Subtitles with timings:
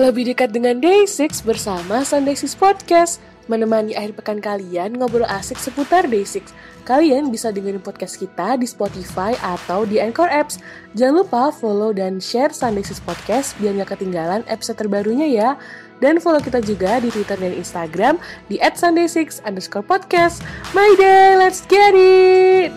[0.00, 6.08] Lebih dekat dengan Day6 bersama Sunday 6 Podcast Menemani akhir pekan kalian ngobrol asik seputar
[6.08, 6.48] Day6
[6.88, 10.64] Kalian bisa dengerin podcast kita di Spotify atau di Anchor Apps
[10.96, 15.50] Jangan lupa follow dan share Sunday 6 Podcast biar gak ketinggalan episode terbarunya ya
[16.00, 18.18] dan follow kita juga di Twitter dan Instagram
[18.50, 20.42] di @sunday6 underscore podcast.
[20.74, 22.74] My day, let's get it!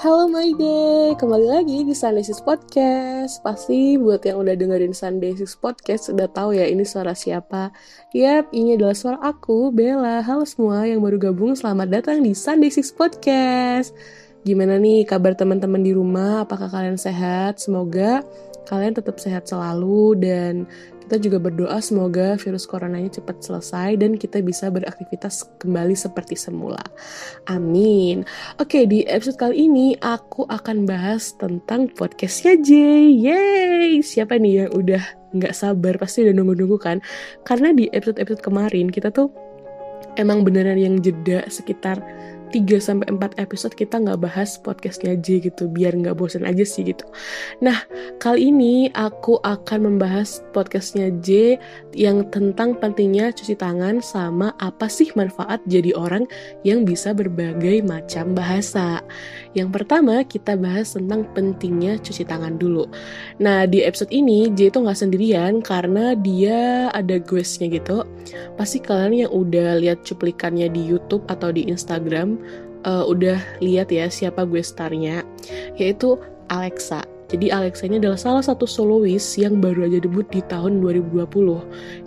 [0.00, 3.44] Halo My Day, kembali lagi di Sunday Six Podcast.
[3.44, 7.68] Pasti buat yang udah dengerin Sunday Six Podcast udah tahu ya ini suara siapa.
[8.16, 10.24] Yap, ini adalah suara aku, Bella.
[10.24, 13.92] Halo semua yang baru gabung, selamat datang di Sunday Six Podcast.
[14.48, 16.48] Gimana nih kabar teman-teman di rumah?
[16.48, 17.60] Apakah kalian sehat?
[17.60, 18.24] Semoga
[18.64, 20.64] kalian tetap sehat selalu dan
[21.02, 26.80] kita juga berdoa semoga virus coronanya cepat selesai dan kita bisa beraktivitas kembali seperti semula.
[27.50, 28.22] Amin.
[28.62, 33.18] Oke, di episode kali ini aku akan bahas tentang podcastnya Jay.
[33.18, 33.98] Yeay!
[34.00, 35.02] Siapa nih yang udah
[35.34, 35.98] nggak sabar?
[35.98, 37.02] Pasti udah nunggu-nunggu kan?
[37.42, 39.34] Karena di episode-episode kemarin kita tuh
[40.16, 41.98] emang beneran yang jeda sekitar
[42.52, 46.84] 3 sampai 4 episode kita nggak bahas podcastnya J gitu biar nggak bosan aja sih
[46.84, 47.08] gitu.
[47.64, 47.82] Nah
[48.20, 51.56] kali ini aku akan membahas podcastnya J
[51.96, 56.28] yang tentang pentingnya cuci tangan sama apa sih manfaat jadi orang
[56.62, 59.00] yang bisa berbagai macam bahasa.
[59.52, 62.88] Yang pertama kita bahas tentang pentingnya cuci tangan dulu.
[63.40, 68.08] Nah di episode ini J itu nggak sendirian karena dia ada guestnya gitu.
[68.56, 72.40] Pasti kalian yang udah lihat cuplikannya di YouTube atau di Instagram
[72.86, 75.22] uh, udah lihat ya siapa gue starnya,
[75.78, 76.18] yaitu
[76.50, 77.04] Alexa.
[77.32, 81.32] Jadi Alexa ini adalah salah satu solois yang baru aja debut di tahun 2020.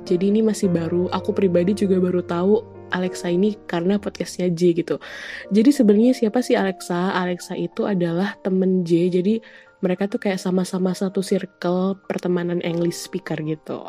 [0.06, 1.10] Jadi ini masih baru.
[1.10, 5.02] Aku pribadi juga baru tahu Alexa ini karena podcastnya J gitu.
[5.50, 7.16] Jadi sebenarnya siapa sih Alexa?
[7.16, 9.10] Alexa itu adalah temen J.
[9.10, 9.40] Jadi
[9.86, 13.86] mereka tuh kayak sama-sama satu circle pertemanan English speaker gitu.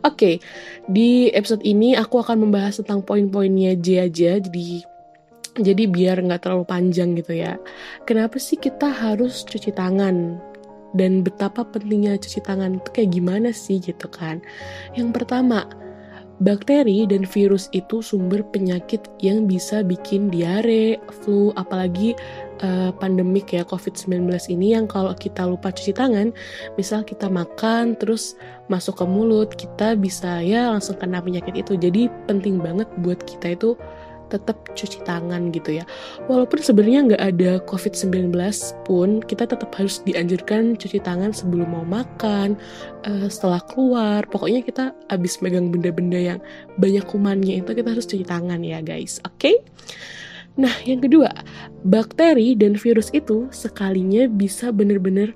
[0.00, 0.34] Oke, okay,
[0.88, 4.40] di episode ini aku akan membahas tentang poin-poinnya J aja.
[4.40, 4.84] Jadi
[5.58, 7.58] jadi biar nggak terlalu panjang gitu ya.
[8.06, 10.38] Kenapa sih kita harus cuci tangan?
[10.90, 14.42] Dan betapa pentingnya cuci tangan itu kayak gimana sih gitu kan?
[14.94, 15.66] Yang pertama,
[16.40, 22.16] bakteri dan virus itu sumber penyakit yang bisa bikin diare, flu, apalagi
[22.64, 26.32] uh, pandemik ya COVID-19 ini yang kalau kita lupa cuci tangan,
[26.80, 28.40] misal kita makan terus
[28.72, 31.76] masuk ke mulut, kita bisa ya langsung kena penyakit itu.
[31.76, 33.76] Jadi penting banget buat kita itu
[34.30, 35.84] tetap cuci tangan gitu ya.
[36.30, 38.30] Walaupun sebenarnya nggak ada COVID-19
[38.86, 42.54] pun, kita tetap harus dianjurkan cuci tangan sebelum mau makan,
[43.10, 44.22] uh, setelah keluar.
[44.30, 46.38] Pokoknya kita abis megang benda-benda yang
[46.78, 49.34] banyak kumannya itu kita harus cuci tangan ya guys, oke?
[49.42, 49.58] Okay?
[50.58, 51.30] Nah, yang kedua,
[51.86, 55.32] bakteri dan virus itu sekalinya bisa bener-bener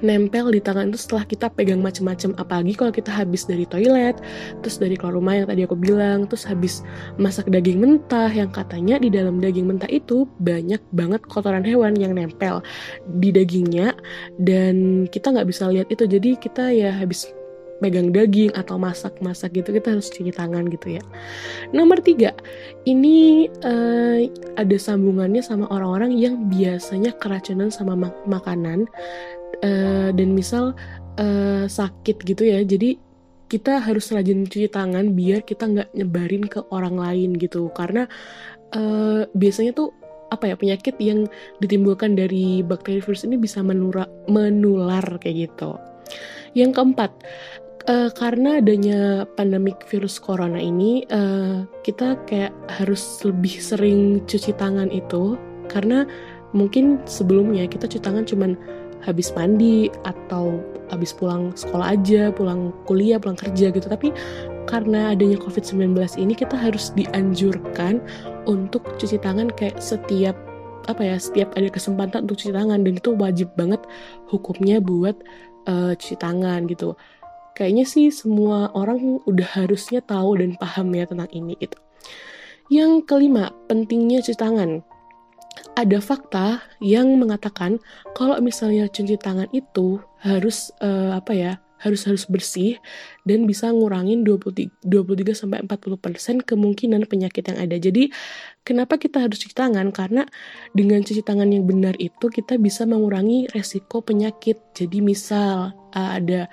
[0.00, 4.18] nempel di tangan itu setelah kita pegang macam-macam apalagi kalau kita habis dari toilet
[4.64, 6.82] terus dari keluar rumah yang tadi aku bilang terus habis
[7.20, 12.16] masak daging mentah yang katanya di dalam daging mentah itu banyak banget kotoran hewan yang
[12.16, 12.64] nempel
[13.20, 13.94] di dagingnya
[14.40, 16.06] dan kita nggak bisa lihat itu.
[16.06, 17.28] Jadi kita ya habis
[17.82, 21.02] megang daging atau masak-masak gitu kita harus cuci tangan gitu ya.
[21.74, 22.30] Nomor tiga,
[22.86, 24.24] ini uh,
[24.54, 28.86] ada sambungannya sama orang-orang yang biasanya keracunan sama mak makanan
[29.64, 30.76] uh, dan misal
[31.16, 33.00] uh, sakit gitu ya jadi
[33.48, 38.08] kita harus rajin cuci tangan biar kita nggak nyebarin ke orang lain gitu karena
[38.74, 39.92] uh, biasanya tuh
[40.32, 41.30] apa ya penyakit yang
[41.62, 45.78] ditimbulkan dari bakteri virus ini bisa menura, menular kayak gitu.
[46.58, 47.10] Yang keempat,
[47.86, 52.50] uh, karena adanya pandemik virus corona ini, uh, kita kayak
[52.82, 55.38] harus lebih sering cuci tangan itu
[55.70, 56.02] karena
[56.54, 58.54] mungkin sebelumnya kita cuci tangan cuman
[59.04, 60.58] habis mandi atau
[60.88, 63.84] habis pulang sekolah aja, pulang kuliah, pulang kerja gitu.
[63.84, 64.10] Tapi
[64.64, 68.00] karena adanya COVID-19 ini kita harus dianjurkan
[68.48, 70.34] untuk cuci tangan kayak setiap
[70.84, 73.80] apa ya, setiap ada kesempatan untuk cuci tangan dan itu wajib banget
[74.28, 75.16] hukumnya buat
[75.68, 76.96] uh, cuci tangan gitu.
[77.54, 81.78] Kayaknya sih semua orang udah harusnya tahu dan paham ya tentang ini gitu.
[82.72, 84.82] Yang kelima, pentingnya cuci tangan
[85.74, 87.82] ada fakta yang mengatakan
[88.14, 91.52] kalau misalnya cuci tangan itu harus uh, apa ya
[91.84, 92.80] harus harus bersih
[93.28, 97.76] dan bisa ngurangin 23, 23 sampai 40% kemungkinan penyakit yang ada.
[97.76, 98.08] Jadi
[98.64, 99.92] kenapa kita harus cuci tangan?
[99.92, 100.24] Karena
[100.72, 104.56] dengan cuci tangan yang benar itu kita bisa mengurangi resiko penyakit.
[104.72, 106.48] Jadi misal uh, ada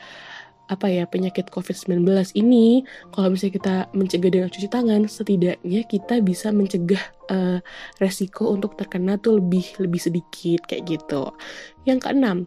[0.71, 2.07] apa ya penyakit COVID-19
[2.39, 7.59] ini kalau misalnya kita mencegah dengan cuci tangan setidaknya kita bisa mencegah uh,
[7.99, 11.35] resiko untuk terkena tuh lebih lebih sedikit kayak gitu.
[11.83, 12.37] Yang keenam,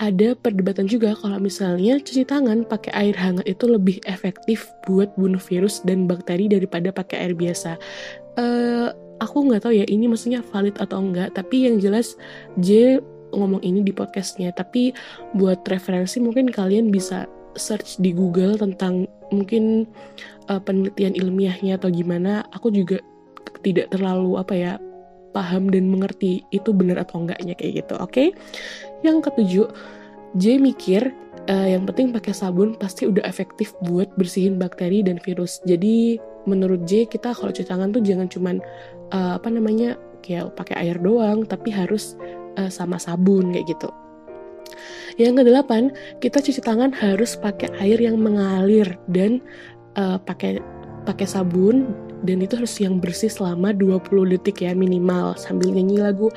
[0.00, 5.42] ada perdebatan juga kalau misalnya cuci tangan pakai air hangat itu lebih efektif buat bunuh
[5.42, 7.76] virus dan bakteri daripada pakai air biasa.
[8.40, 8.88] Uh,
[9.20, 12.16] aku nggak tahu ya ini maksudnya valid atau enggak, tapi yang jelas
[12.62, 13.02] J
[13.34, 14.54] ngomong ini di podcastnya.
[14.54, 14.94] Tapi
[15.36, 19.84] buat referensi mungkin kalian bisa search di Google tentang mungkin
[20.48, 23.02] uh, penelitian ilmiahnya atau gimana, aku juga
[23.60, 24.72] tidak terlalu apa ya
[25.36, 27.94] paham dan mengerti itu benar atau enggaknya kayak gitu.
[28.00, 28.10] Oke.
[28.10, 28.28] Okay?
[29.04, 29.66] Yang ketujuh,
[30.36, 31.12] J mikir
[31.48, 35.60] uh, yang penting pakai sabun pasti udah efektif buat bersihin bakteri dan virus.
[35.64, 38.56] Jadi menurut J kita kalau cuci tangan tuh jangan cuman
[39.12, 42.18] uh, apa namanya kayak pakai air doang, tapi harus
[42.60, 43.88] uh, sama sabun kayak gitu.
[45.18, 45.82] Yang kedelapan,
[46.22, 49.42] kita cuci tangan harus pakai air yang mengalir dan
[49.98, 50.62] uh, pakai
[51.08, 51.88] pakai sabun
[52.26, 56.28] dan itu harus yang bersih selama 20 detik ya minimal sambil nyanyi lagu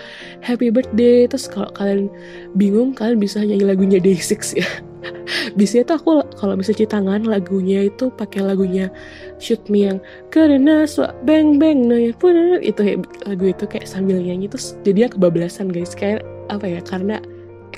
[0.45, 1.25] Happy Birthday.
[1.25, 2.07] Terus kalau kalian
[2.53, 4.69] bingung kalian bisa nyanyi lagunya Day6 ya.
[5.57, 8.93] Biasanya tuh aku kalau bisa cuci tangan lagunya itu pakai lagunya
[9.41, 9.97] Shoot Me yang
[10.29, 15.09] karena suak bang bang no ya pun itu lagu itu kayak sambil nyanyi terus jadi
[15.09, 15.97] kebablasan guys.
[15.97, 16.21] Kayak
[16.53, 17.17] apa ya karena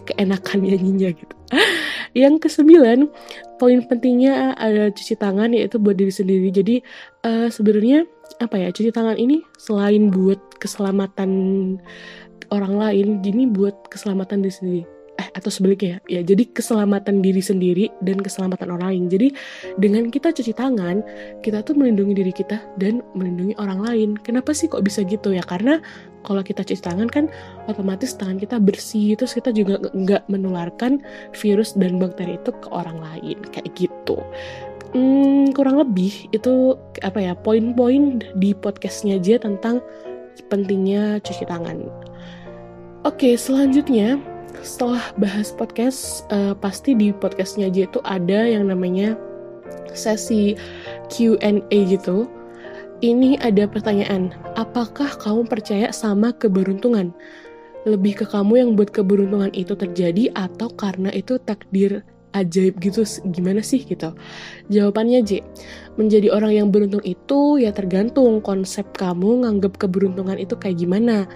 [0.05, 1.35] keenakan nyanyinya gitu.
[2.13, 3.09] Yang kesembilan,
[3.57, 6.53] poin pentingnya ada cuci tangan yaitu buat diri sendiri.
[6.53, 6.75] Jadi
[7.25, 8.05] uh, sebenarnya
[8.37, 11.31] apa ya cuci tangan ini selain buat keselamatan
[12.53, 17.37] orang lain, jadi buat keselamatan diri sendiri eh atau sebaliknya ya, ya jadi keselamatan diri
[17.37, 19.03] sendiri dan keselamatan orang lain.
[19.13, 19.27] Jadi
[19.77, 21.05] dengan kita cuci tangan
[21.45, 24.09] kita tuh melindungi diri kita dan melindungi orang lain.
[24.17, 25.45] Kenapa sih kok bisa gitu ya?
[25.45, 25.77] Karena
[26.25, 27.29] kalau kita cuci tangan kan
[27.69, 31.03] otomatis tangan kita bersih terus kita juga nggak menularkan
[31.37, 33.37] virus dan bakteri itu ke orang lain.
[33.53, 34.17] Kayak gitu.
[34.97, 39.77] Hmm, kurang lebih itu apa ya poin-poin di podcastnya aja tentang
[40.49, 41.85] pentingnya cuci tangan.
[43.03, 44.32] Oke, selanjutnya
[44.63, 49.19] setelah bahas podcast uh, pasti di podcastnya aja itu ada yang namanya
[49.91, 50.55] sesi
[51.11, 52.25] Q&A gitu.
[53.03, 57.11] Ini ada pertanyaan apakah kamu percaya sama keberuntungan?
[57.83, 61.99] Lebih ke kamu yang buat keberuntungan itu terjadi atau karena itu takdir
[62.31, 63.03] ajaib gitu
[63.35, 64.15] gimana sih gitu?
[64.71, 65.43] Jawabannya J
[65.99, 71.27] menjadi orang yang beruntung itu ya tergantung konsep kamu nganggap keberuntungan itu kayak gimana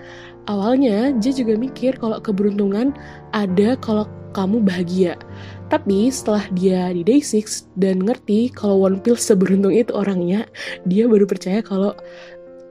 [0.48, 2.96] Awalnya, J juga mikir kalau keberuntungan
[3.36, 5.20] ada kalau kamu bahagia.
[5.68, 10.48] Tapi setelah dia di day 6 dan ngerti kalau One Pill seberuntung itu orangnya,
[10.88, 11.92] dia baru percaya kalau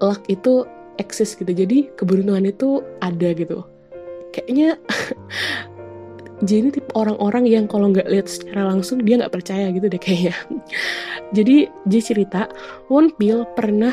[0.00, 0.64] luck itu
[0.96, 1.52] eksis gitu.
[1.52, 3.60] Jadi keberuntungan itu ada gitu.
[4.32, 4.80] Kayaknya
[6.48, 10.00] J ini tipe orang-orang yang kalau nggak lihat secara langsung dia nggak percaya gitu deh
[10.00, 10.32] kayaknya.
[11.36, 12.48] Jadi J cerita
[12.88, 13.92] One Pill pernah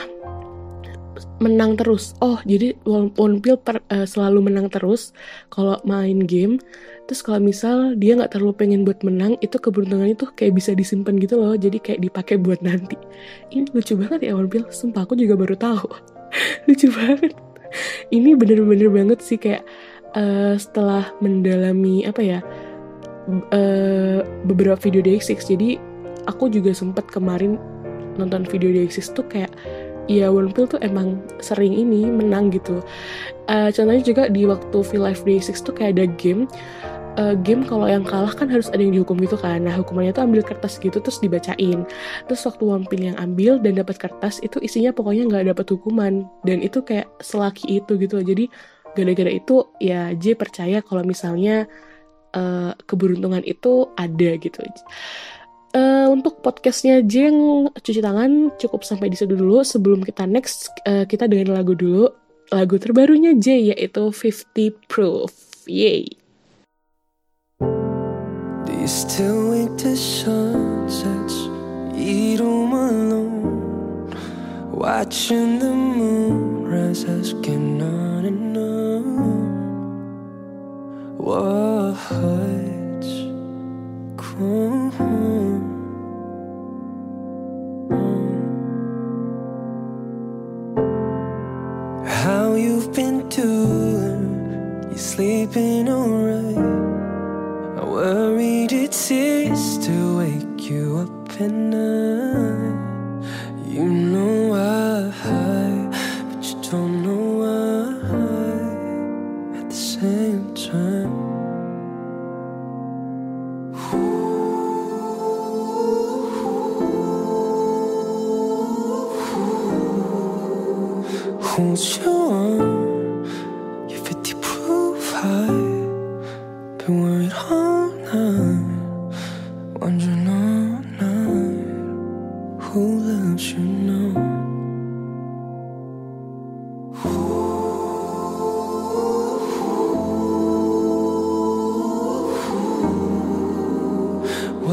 [1.42, 2.14] menang terus.
[2.24, 2.78] Oh, jadi
[3.44, 5.12] Pill per, uh, selalu menang terus
[5.54, 6.58] kalau main game.
[7.04, 11.20] Terus kalau misal dia nggak terlalu pengen buat menang, itu keberuntungan itu kayak bisa disimpan
[11.20, 11.54] gitu loh.
[11.54, 12.96] Jadi kayak dipakai buat nanti.
[13.52, 14.66] Ini lucu banget ya Pill.
[14.72, 15.88] Sumpah aku juga baru tahu.
[16.68, 17.36] lucu banget.
[18.14, 19.66] Ini bener-bener banget sih kayak
[20.14, 22.40] uh, setelah mendalami apa ya
[23.52, 25.50] uh, beberapa video DX6.
[25.50, 25.70] Jadi
[26.30, 27.60] aku juga sempat kemarin
[28.16, 29.52] nonton video DX6 tuh kayak
[30.12, 32.84] ya One Pill tuh emang sering ini menang gitu.
[33.48, 36.48] Uh, contohnya juga di waktu V Live Day 6 tuh kayak ada game
[37.18, 39.66] uh, game kalau yang kalah kan harus ada yang dihukum gitu kan.
[39.66, 41.86] Nah, hukumannya tuh ambil kertas gitu terus dibacain.
[42.30, 46.58] Terus waktu Wampil yang ambil dan dapat kertas itu isinya pokoknya nggak dapat hukuman dan
[46.64, 48.22] itu kayak selaki itu gitu.
[48.22, 48.50] Jadi
[48.94, 51.66] gara-gara itu ya J percaya kalau misalnya
[52.38, 54.60] uh, keberuntungan itu ada gitu.
[55.74, 59.66] Uh, untuk podcastnya Jeng cuci tangan cukup sampai di situ dulu.
[59.66, 62.14] Sebelum kita next, uh, kita dengan lagu dulu.
[62.54, 65.34] Lagu terbarunya J yaitu 50 Proof.
[65.66, 66.06] Yay!
[68.84, 71.48] You still wake to sunsets?
[71.96, 74.12] Eat home alone
[74.74, 79.06] Watching the moon rise asking on and on
[81.18, 81.94] What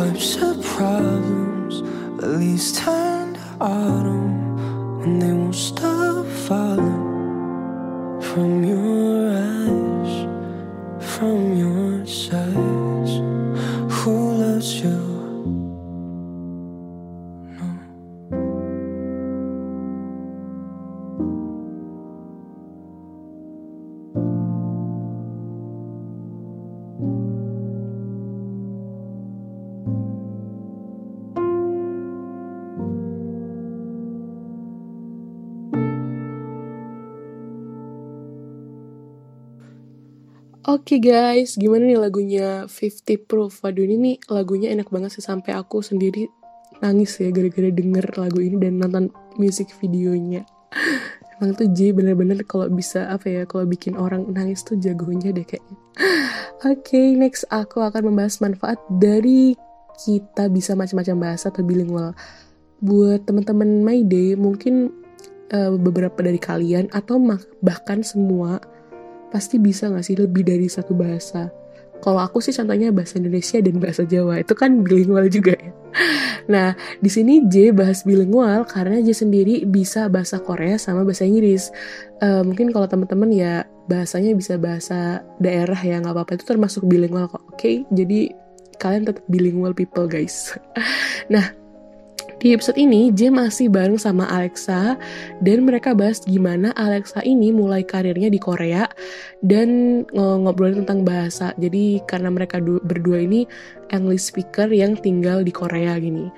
[0.00, 1.83] Wipes the problems,
[2.25, 12.07] at least turn to autumn when they won't stop falling from your eyes, from your
[12.07, 12.89] sides.
[40.70, 43.66] Oke guys, gimana nih lagunya 50 Proof?
[43.66, 46.30] Waduh ini nih lagunya enak banget sih sampai aku sendiri
[46.78, 50.46] nangis ya gara-gara denger lagu ini dan nonton music videonya.
[51.34, 55.42] Emang tuh J bener-bener kalau bisa apa ya, kalau bikin orang nangis tuh jagonya deh
[55.42, 55.74] kayaknya.
[56.62, 59.58] Oke, next aku akan membahas manfaat dari
[59.98, 62.14] kita bisa macam-macam bahasa atau bilingual.
[62.78, 64.94] Buat teman-teman My Day, mungkin
[65.50, 67.18] eh, beberapa dari kalian atau
[67.58, 68.62] bahkan semua
[69.30, 71.49] pasti bisa nggak sih lebih dari satu bahasa?
[72.00, 75.70] Kalau aku sih contohnya bahasa Indonesia dan bahasa Jawa itu kan bilingual juga ya.
[76.49, 81.68] Nah di sini J bahas bilingual karena J sendiri bisa bahasa Korea sama bahasa Inggris.
[82.25, 87.28] Eh, mungkin kalau teman-teman ya bahasanya bisa bahasa daerah ya nggak apa-apa itu termasuk bilingual
[87.28, 87.44] kok.
[87.52, 88.32] Oke, jadi
[88.80, 90.56] kalian tetap bilingual people guys.
[91.32, 91.59] nah
[92.40, 94.97] di episode ini, J masih bareng sama Alexa
[95.44, 98.88] dan mereka bahas gimana Alexa ini mulai karirnya di Korea
[99.44, 101.52] dan ng- ngobrolin tentang bahasa.
[101.61, 103.44] Jadi karena mereka du- berdua ini
[103.92, 106.32] English speaker yang tinggal di Korea gini.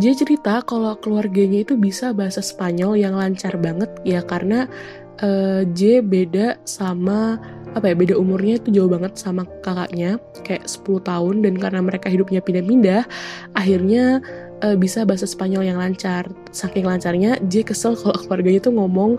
[0.00, 4.64] J cerita kalau keluarganya itu bisa bahasa Spanyol yang lancar banget ya karena
[5.20, 7.36] eh, J beda sama
[7.72, 12.12] apa ya beda umurnya itu jauh banget sama kakaknya kayak 10 tahun dan karena mereka
[12.12, 13.08] hidupnya pindah-pindah
[13.56, 14.20] akhirnya
[14.62, 16.30] eh, bisa bahasa Spanyol yang lancar.
[16.54, 19.18] Saking lancarnya, J kesel kalau keluarganya tuh ngomong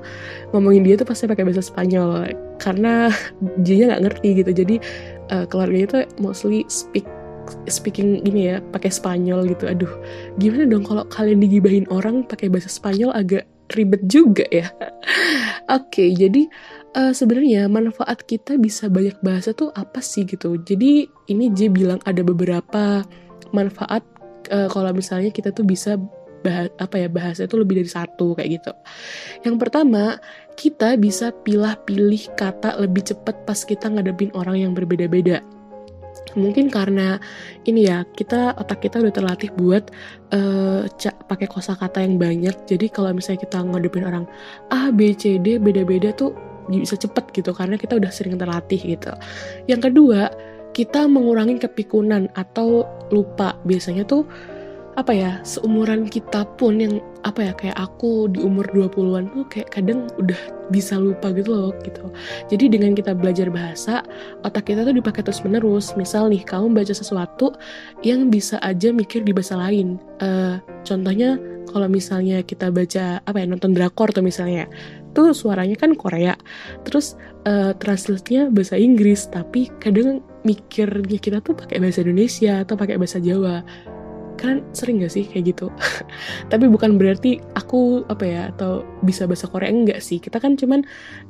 [0.56, 3.12] ngomongin dia tuh pasti pakai bahasa Spanyol karena
[3.66, 4.52] J-nya nggak ngerti gitu.
[4.56, 4.76] Jadi
[5.30, 7.06] eh, keluarganya tuh mostly speak
[7.68, 9.68] speaking ini ya pakai Spanyol gitu.
[9.68, 9.92] Aduh,
[10.40, 13.44] gimana dong kalau kalian digibahin orang pakai bahasa Spanyol agak
[13.76, 14.72] ribet juga ya.
[15.78, 16.48] Oke, jadi
[16.96, 20.56] eh, sebenarnya manfaat kita bisa banyak bahasa tuh apa sih gitu.
[20.62, 23.04] Jadi ini J bilang ada beberapa
[23.54, 24.13] manfaat
[24.50, 25.96] eh, kalau misalnya kita tuh bisa
[26.44, 28.72] bah apa ya bahasa itu lebih dari satu kayak gitu.
[29.48, 30.20] Yang pertama,
[30.60, 35.40] kita bisa pilih-pilih kata lebih cepat pas kita ngadepin orang yang berbeda-beda.
[36.36, 37.16] Mungkin karena
[37.64, 39.88] ini ya, kita otak kita udah terlatih buat
[41.00, 42.54] ca- pakai kosakata yang banyak.
[42.68, 44.26] Jadi kalau misalnya kita ngadepin orang
[44.74, 46.36] A, B, C, D beda-beda tuh
[46.68, 49.12] bisa cepet gitu karena kita udah sering terlatih gitu.
[49.68, 50.28] Yang kedua,
[50.74, 53.56] kita mengurangi kepikunan atau lupa.
[53.64, 54.26] Biasanya tuh
[54.94, 59.74] apa ya, seumuran kita pun yang apa ya kayak aku di umur 20-an tuh kayak
[59.74, 60.38] kadang udah
[60.70, 62.14] bisa lupa gitu loh gitu.
[62.54, 64.06] Jadi dengan kita belajar bahasa,
[64.46, 65.98] otak kita tuh dipakai terus menerus.
[65.98, 67.58] Misal nih, kamu baca sesuatu
[68.06, 69.98] yang bisa aja mikir di bahasa lain.
[70.22, 71.42] Eh, contohnya
[71.74, 74.70] kalau misalnya kita baca apa ya nonton drakor tuh misalnya,
[75.18, 76.38] tuh suaranya kan Korea,
[76.86, 77.18] terus
[77.50, 83.20] eh, translate-nya bahasa Inggris, tapi kadang mikirnya kita tuh pakai bahasa Indonesia atau pakai bahasa
[83.20, 83.64] Jawa.
[84.40, 85.68] Kan sering gak sih kayak gitu?
[86.52, 90.20] tapi bukan berarti aku apa ya atau bisa bahasa Korea enggak sih.
[90.20, 90.84] Kita kan cuman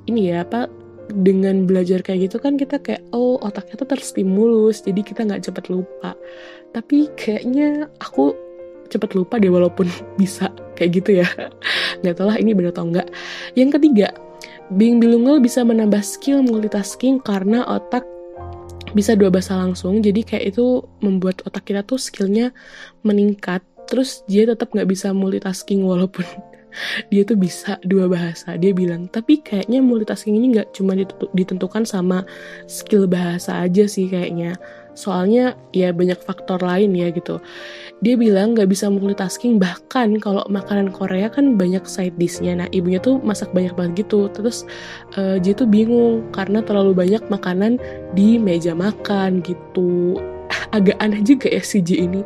[0.10, 0.70] ini ya apa
[1.12, 5.66] dengan belajar kayak gitu kan kita kayak oh otaknya tuh terstimulus jadi kita nggak cepet
[5.68, 6.16] lupa
[6.72, 8.32] tapi kayaknya aku
[8.88, 9.90] cepet lupa deh walaupun
[10.22, 10.48] bisa
[10.80, 11.28] kayak gitu ya
[12.02, 13.08] nggak tahu lah ini benar atau enggak
[13.60, 14.16] yang ketiga
[14.80, 18.08] being bilingual bisa menambah skill multitasking karena otak
[18.94, 22.54] bisa dua bahasa langsung jadi kayak itu membuat otak kita tuh skillnya
[23.02, 23.66] meningkat.
[23.90, 26.24] Terus dia tetap nggak bisa multitasking walaupun
[27.12, 29.12] dia tuh bisa dua bahasa dia bilang.
[29.12, 32.24] Tapi kayaknya multitasking ini nggak cuma ditentu- ditentukan sama
[32.70, 34.56] skill bahasa aja sih kayaknya
[34.94, 37.42] soalnya ya banyak faktor lain ya gitu.
[38.02, 42.58] Dia bilang nggak bisa multitasking bahkan kalau makanan Korea kan banyak side dishnya.
[42.58, 44.30] Nah ibunya tuh masak banyak banget gitu.
[44.32, 44.66] Terus
[45.18, 47.82] eh, dia tuh bingung karena terlalu banyak makanan
[48.14, 50.18] di meja makan gitu.
[50.76, 52.22] Agak aneh juga ya si J ini.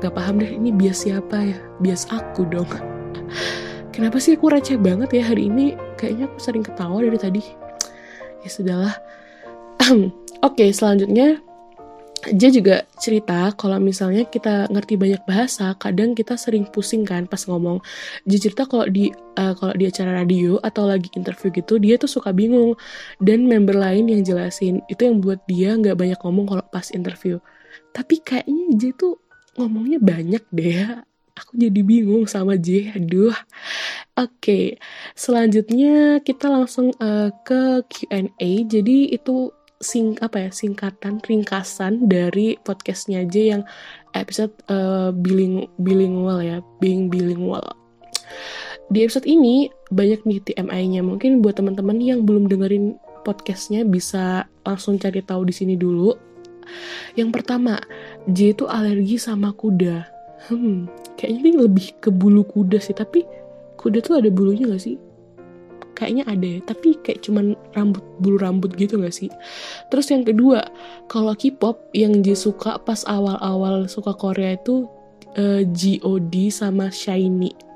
[0.00, 1.58] Nggak paham deh ini bias siapa ya?
[1.82, 2.68] Bias aku dong.
[3.94, 5.78] Kenapa sih aku receh banget ya hari ini?
[5.94, 7.42] Kayaknya aku sering ketawa dari tadi.
[8.42, 8.94] Ya sudahlah.
[10.46, 11.40] Oke selanjutnya
[12.32, 17.44] dia juga cerita kalau misalnya kita ngerti banyak bahasa, kadang kita sering pusing kan pas
[17.44, 17.84] ngomong.
[18.24, 22.08] Dia cerita kalau di uh, kalau di acara radio atau lagi interview gitu, dia tuh
[22.08, 22.78] suka bingung
[23.20, 27.36] dan member lain yang jelasin itu yang buat dia nggak banyak ngomong kalau pas interview.
[27.92, 29.20] Tapi kayaknya dia tuh
[29.60, 31.04] ngomongnya banyak deh.
[31.34, 32.94] Aku jadi bingung sama J.
[32.94, 33.34] Aduh.
[34.14, 34.64] Oke, okay.
[35.18, 38.50] selanjutnya kita langsung uh, ke Q&A.
[38.70, 39.50] Jadi itu
[39.82, 43.62] sing apa ya singkatan ringkasan dari podcastnya aja yang
[44.14, 47.64] episode uh, biling bilingual ya being bilingual.
[48.92, 55.00] Di episode ini banyak nih TMI-nya mungkin buat teman-teman yang belum dengerin podcastnya bisa langsung
[55.00, 56.12] cari tahu di sini dulu.
[57.16, 57.80] Yang pertama
[58.28, 60.04] J itu alergi sama kuda.
[60.48, 63.24] Hmm kayaknya ini lebih ke bulu kuda sih tapi
[63.78, 65.00] kuda tuh ada bulunya gak sih
[65.94, 69.30] kayaknya ada ya tapi kayak cuman rambut bulu rambut gitu gak sih
[69.88, 70.66] terus yang kedua
[71.06, 74.90] kalau K-pop yang dia suka pas awal-awal suka Korea itu
[75.38, 77.74] uh, eh, G.O.D sama Shiny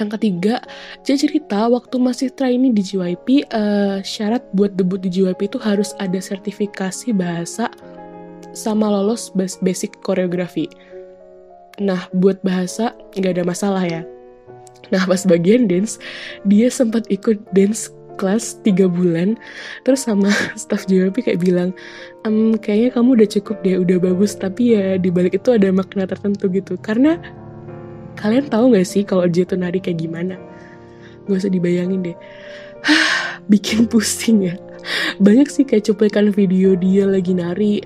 [0.00, 0.58] yang ketiga,
[1.06, 5.58] dia cerita waktu masih trainee di JYP, uh, eh, syarat buat debut di JYP itu
[5.62, 7.70] harus ada sertifikasi bahasa
[8.52, 9.30] sama lolos
[9.62, 10.68] basic koreografi.
[11.80, 14.02] Nah, buat bahasa nggak ada masalah ya.
[14.90, 16.02] Nah pas bagian dance,
[16.48, 19.38] dia sempat ikut dance kelas tiga bulan.
[19.86, 21.70] Terus sama staff JWP kayak bilang
[22.26, 24.36] ehm, kayaknya kamu udah cukup deh udah bagus.
[24.36, 26.76] Tapi ya di balik itu ada makna tertentu gitu.
[26.80, 27.18] Karena
[28.20, 30.36] kalian tahu gak sih kalau dia tuh nari kayak gimana?
[31.26, 32.16] Gak usah dibayangin deh.
[33.52, 34.54] Bikin pusing ya.
[35.22, 37.82] Banyak sih kayak cuplikan video dia lagi nari.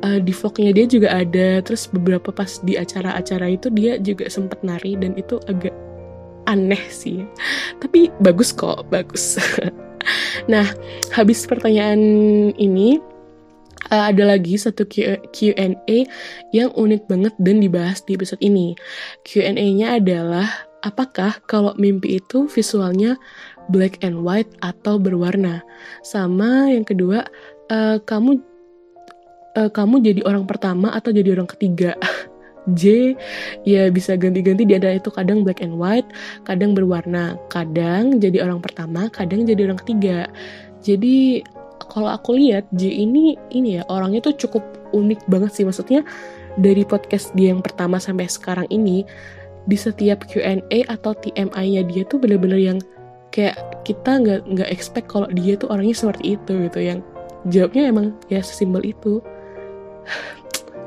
[0.00, 1.60] Uh, di vlognya dia juga ada.
[1.60, 5.76] Terus beberapa pas di acara-acara itu dia juga sempet nari dan itu agak
[6.46, 7.24] aneh sih.
[7.82, 9.36] Tapi bagus kok bagus.
[10.48, 10.64] Nah
[11.12, 12.00] habis pertanyaan
[12.56, 12.96] ini
[13.92, 15.98] uh, ada lagi satu Q&A
[16.56, 18.72] yang unik banget dan dibahas di episode ini.
[19.28, 20.48] Q&A-nya adalah
[20.80, 23.20] apakah kalau mimpi itu visualnya
[23.68, 25.60] black and white atau berwarna?
[26.00, 27.28] Sama yang kedua
[27.68, 28.40] uh, kamu
[29.58, 31.96] uh, kamu jadi orang pertama atau jadi orang ketiga
[32.76, 33.14] J
[33.66, 36.06] ya bisa ganti-ganti di antara itu kadang black and white,
[36.44, 40.28] kadang berwarna, kadang jadi orang pertama, kadang jadi orang ketiga.
[40.80, 41.44] Jadi
[41.90, 44.62] kalau aku lihat J ini ini ya orangnya tuh cukup
[44.94, 45.64] unik banget sih.
[45.66, 46.06] Maksudnya
[46.58, 49.06] dari podcast dia yang pertama sampai sekarang ini
[49.68, 52.78] di setiap Q&A atau TMI-nya dia tuh bener-bener yang
[53.30, 56.78] kayak kita nggak nggak expect kalau dia tuh orangnya seperti itu gitu.
[56.80, 56.98] Yang
[57.50, 59.20] jawabnya emang ya sesimpel itu.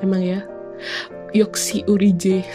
[0.03, 0.43] Emang ya
[1.33, 2.45] Yoksi Urije.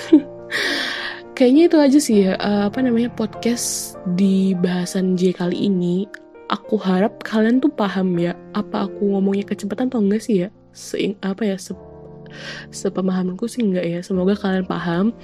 [1.36, 6.06] Kayaknya itu aja sih ya, uh, apa namanya podcast di bahasan J kali ini.
[6.50, 10.48] Aku harap kalian tuh paham ya, apa aku ngomongnya kecepatan atau enggak sih ya?
[10.74, 11.74] Seing apa ya, se
[12.74, 14.00] sepemahamanku sih enggak ya.
[14.02, 15.14] Semoga kalian paham.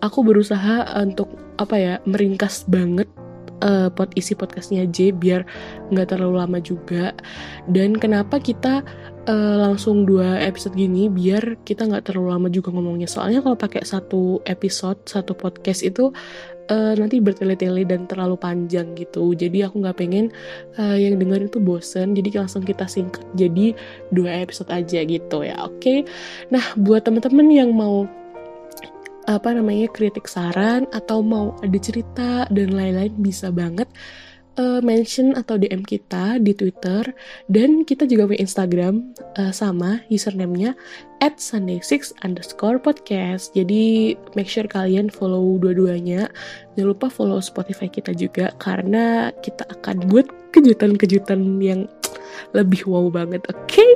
[0.00, 1.28] Aku berusaha untuk
[1.60, 3.08] apa ya, meringkas banget
[3.62, 5.46] uh, pod isi podcastnya J biar
[5.92, 7.12] nggak terlalu lama juga.
[7.68, 8.84] Dan kenapa kita
[9.28, 13.84] uh, langsung dua episode gini biar kita nggak terlalu lama juga ngomongnya soalnya kalau pakai
[13.84, 16.14] satu episode satu podcast itu
[16.70, 20.32] uh, nanti bertele-tele dan terlalu panjang gitu jadi aku nggak pengen
[20.78, 23.74] uh, yang dengerin itu bosen jadi langsung kita singkat jadi
[24.14, 25.98] dua episode aja gitu ya oke okay?
[26.48, 28.06] nah buat teman-teman yang mau
[29.30, 33.86] apa namanya kritik saran atau mau ada cerita dan lain-lain bisa banget
[34.58, 37.06] uh, mention atau DM kita di Twitter.
[37.46, 40.74] Dan kita juga punya Instagram uh, sama username-nya
[41.22, 43.54] at sunday6 underscore podcast.
[43.54, 46.26] Jadi make sure kalian follow dua-duanya.
[46.74, 51.86] Jangan lupa follow Spotify kita juga karena kita akan buat kejutan-kejutan yang
[52.56, 53.66] lebih wow banget oke?
[53.66, 53.92] Okay?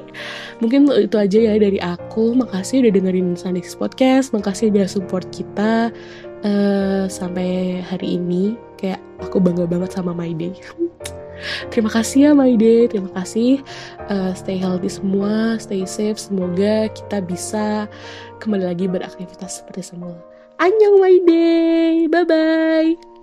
[0.63, 2.35] mungkin itu aja ya dari aku.
[2.37, 5.91] Makasih udah dengerin Sunday Podcast makasih udah support kita
[6.47, 8.55] uh, sampai hari ini.
[8.79, 10.55] Kayak aku bangga banget sama My Day.
[11.73, 12.87] Terima kasih ya My Day.
[12.87, 13.61] Terima kasih.
[14.07, 16.19] Uh, stay healthy semua stay safe.
[16.21, 17.91] Semoga kita bisa
[18.39, 20.19] kembali lagi beraktivitas seperti semula.
[20.63, 22.07] Annyeong My Day.
[22.07, 23.14] Bye bye